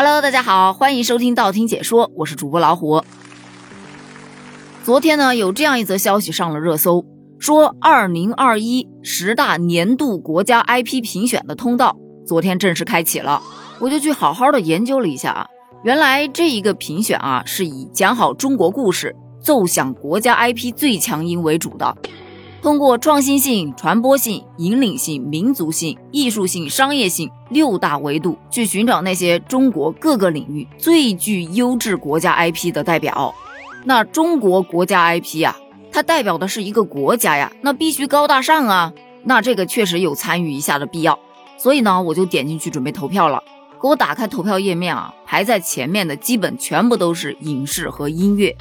[0.00, 3.02] Hello，大家好，欢迎收听道听解说，我是主播老虎。
[4.84, 7.04] 昨天呢，有这样一则消息上了热搜，
[7.40, 13.42] 说二零二一十大年度国家 IP 评选的通道昨天正式开启了。
[13.80, 15.46] 我就去好好的研究了一下啊，
[15.82, 21.96] 原来这一个评选啊，是以讲好中国故事、奏响国家 IP 最强音为主的。
[22.60, 33.32] 通过创新性、传播性、引领性、民族性、艺术性、商业性六大维度，去寻找那些中国各个领域最具优质国家 IP 的代表。
[33.84, 35.56] 那中国国家 IP 呀，
[35.92, 38.92] 它代表的是一个国家呀，那必须高大上啊。
[39.22, 41.18] 那这个确实有参与一下的必要。
[41.56, 43.42] 所以呢，我就点进去准备投票了。
[43.80, 48.56] 给我打开投票页面啊，排在前面的基本全部都是影视和音乐，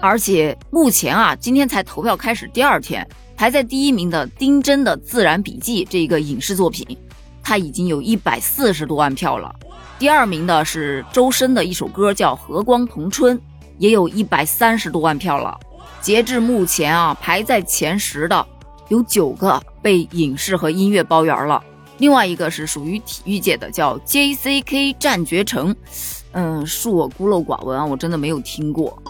[0.00, 3.06] 而且目前啊，今天才投票开始第二天。
[3.36, 6.84] 排在第一名的丁真的《自然笔记》这一个影视作品，
[7.40, 9.54] 它已经有一百四十多万票了。
[9.96, 13.38] 第二名的是周深的一首歌，叫《和光同春》，
[13.78, 15.56] 也有一百三十多万票了。
[16.00, 18.44] 截至目前啊，排在前十的
[18.88, 21.62] 有九个被影视和音乐包圆了。
[21.98, 24.94] 另外一个是属于体育界的，叫 J.C.K.
[24.94, 25.74] 战绝城。
[26.32, 29.00] 嗯，恕我孤陋寡闻啊，我真的没有听过。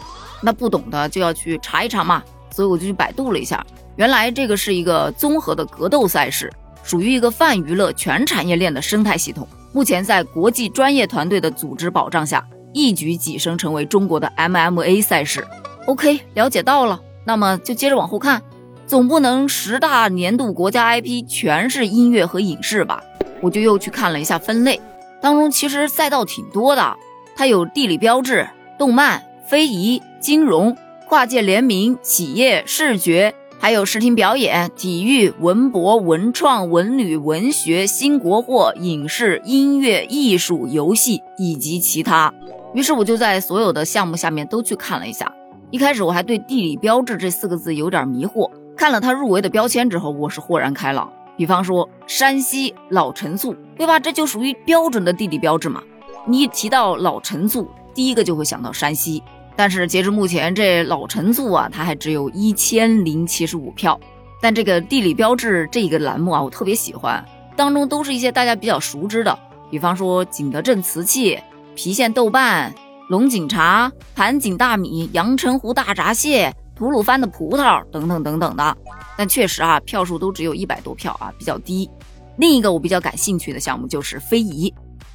[0.40, 2.22] 那不懂的就要去查一查嘛。
[2.50, 3.64] 所以我就去百度了一下。
[3.96, 9.46] 原来这个是一个综合的格斗赛事，属于一个泛娱乐全产业链的生态系统。
[9.72, 15.46] 目前在国际专业团队的组织保障下，一举跻身成为中国的 MMA 赛事。
[15.86, 18.42] OK，了解到了，那么就接着往后看，
[18.86, 23.02] 总不能十大年度国家 IP 全是音乐和影视吧？
[23.40, 24.80] 我就又去看了一下分类，
[25.20, 26.96] 当中其实赛道挺多的，
[27.36, 30.76] 它有地理标志、动漫、非遗、金融、
[31.08, 33.34] 跨界联名、企业、视觉。
[33.60, 42.32] 还有视听表演、体育、文博、文创、文旅、文学、新国货、影视、音乐、艺术、游戏以及其他。
[42.72, 45.34] 于是我就在所有的项目下面都去看了一下。
[45.72, 51.12] 一开始我还对“地理标志”这四个字有点迷惑，看了它入围的标签之后，我是豁然开朗。
[51.36, 53.98] 比方说山西老陈醋，对吧？
[53.98, 55.82] 这就属于标准的地理标志嘛。
[56.28, 59.20] 你一提到老陈醋，第一个就会想到山西。
[59.58, 63.98] 但是截至目前，这老陈醋啊，它还只有一千零七十五票。
[64.40, 67.26] 但这个地理标志这个栏目啊，我特别喜欢，
[67.56, 69.36] 当中都是一些大家比较熟知的，
[69.68, 71.36] 比方说景德镇瓷器、
[71.74, 72.72] 郫县豆瓣、
[73.08, 78.76] 龙井茶、盘锦大米、阳澄湖大闸蟹、吐鲁番的葡萄等等等等的。
[79.16, 81.90] 但确实啊，票数都只有一百多票啊，比较低。
[82.36, 84.72] 另一个我比较感兴趣的项目就是非遗。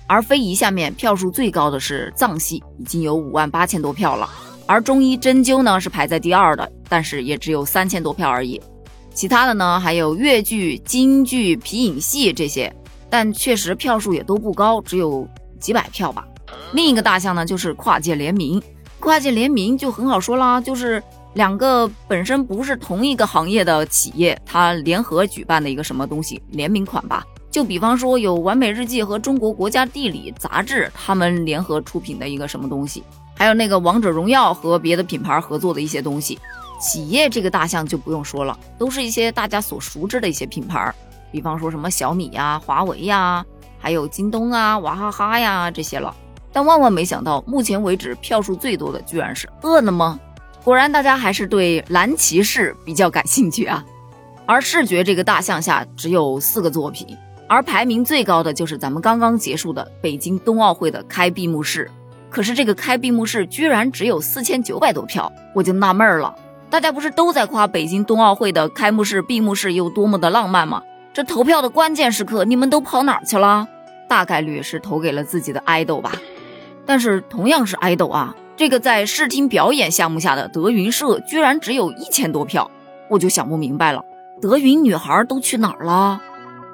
[0.07, 4.29] 而非遗下面票数最高的是藏戏，已经有五万八千多票了。
[4.65, 8.61] 而中医针灸呢是排在第二的，但是也只有三千多票而已。
[9.13, 12.73] 其他的呢还有越剧、京剧、皮影戏这些，
[13.09, 15.27] 但确实票数也都不高，只有
[15.59, 16.25] 几百票吧。
[16.71, 18.61] 另一个大项呢就是跨界联名，
[18.99, 21.03] 跨界联名就很好说啦，就是
[21.33, 27.23] 两个本身不是同一个行业的企业，它联合举办的一个什么东西联名款吧。
[27.53, 33.03] 就比方说，有完美日记和中国国家地理杂志他们联合出品的一个什么东西，
[33.37, 36.39] 还有那个王者荣耀和别的品牌合作的一些东西。
[36.81, 40.91] 企业这个大项就不用说了，都是一些大家所熟知的一些品牌，
[41.31, 43.45] 比方说什么小米呀、华为呀，
[43.77, 46.11] 还有京东啊、娃哈哈呀这些了。
[46.51, 50.19] 但万万没想到，目前为止票数最多的居然是饿了么。
[50.63, 53.85] 果然，大家还是对蓝骑士比较感兴趣啊。
[54.47, 57.15] 而视觉这个大项下只有四个作品。
[57.53, 61.87] 而排名最高的就是咱们刚刚结束的北京冬奥会的开闭幕式，
[62.31, 66.33] 可是这个开闭幕式居然只有四千九百多票，我就纳闷了。
[66.71, 70.81] 大家不是都在夸北京冬奥会的开幕式、闭幕式有多么的浪漫吗？
[71.13, 73.67] 这投票的关键时刻，你们都跑哪儿去了？
[74.09, 76.13] 大概率是投给了自己的爱豆吧。
[76.87, 82.71] 但是同样是爱豆啊，这个在视听表演项目下的德云社居然只有一千多票，
[83.11, 84.03] 我就想不明白了，
[84.41, 86.19] 德云女孩都去哪儿了？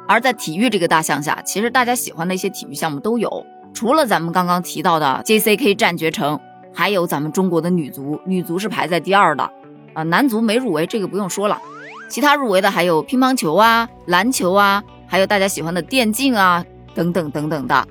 [0.09, 5.75] 而在体育这个大项下，其实大家喜欢的一些体育项目都有，除了咱们刚刚提到的 J.C.K.
[5.75, 6.39] 战绝城，
[6.73, 9.47] 还有咱们中国的女足，女足是排在第二的，
[9.93, 11.61] 啊，男足没入围，这个不用说了。
[12.09, 16.65] 其他入围的还有乒乓球啊、篮球啊，还有大家喜欢的电竞啊，
[16.95, 17.87] 等等等等的。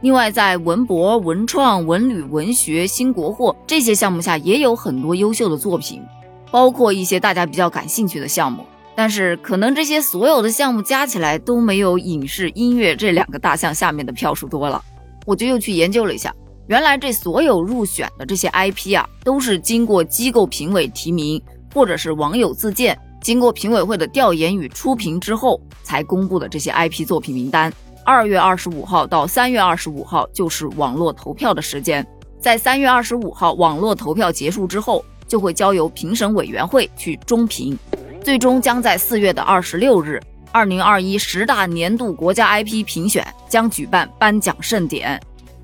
[0.00, 6.02] 另外，在文博、文创、文旅、文学、新国货这些项目下，也有很多优秀的作品，
[6.50, 8.64] 包括一些大家比较感兴趣的项目。
[8.98, 14.82] 但是可能这些所有的项目加起来都没有影视音乐这两个大项下面的票数多了，
[15.24, 16.34] 我就又去研究了一下，
[16.66, 21.40] 原来这所有入选的这些 IP 啊，都是经过机构评委提名，
[21.72, 27.72] 或者是网友自荐，经过评委会的调研与初评之后才公布的这些 IP 作品名单。
[28.04, 32.04] 二月二十五号到三月二十五号就是网络投票的时间。
[32.40, 37.78] 在三月二十五号网络投票结束之后，就会交由评审委员会去中评，
[38.28, 40.20] 最终将在四月的二十六日，
[40.52, 45.18] 二零二一十大年度国家 IP 评选将举办颁奖盛典。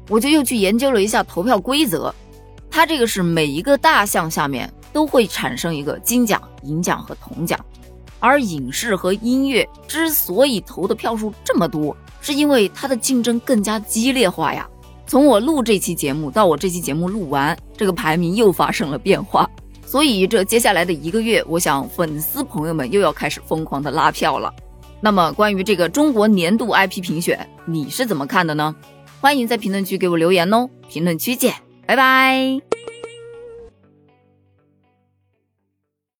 [0.08, 2.10] 我就又去研究了一下投票规则，
[2.70, 7.62] 它这个是每一个大项下面都会产生一个金奖、银奖和铜奖，
[8.18, 14.66] 而影视和音乐之所以投的票数这么多，是因为它的竞争更加激烈化呀。
[15.06, 19.46] 从我录这期节目到我这期节目录完，这个排名又发生了变化。
[19.94, 24.52] 所以这接下来的一个月，我想粉丝朋友们又要开始疯狂的拉票了。
[25.00, 28.74] 那么关于这个中国年度 IP 评选，你是怎么看的呢？
[29.20, 30.68] 欢迎在评论区给我留言哦。
[30.88, 31.54] 评论区见，
[31.86, 32.73] 拜拜。